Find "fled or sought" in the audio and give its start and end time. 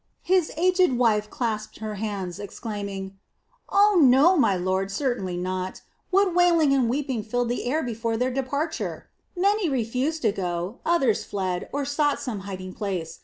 11.23-12.19